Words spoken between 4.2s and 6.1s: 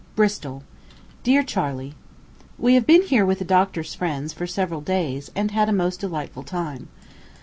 for several days, and had a most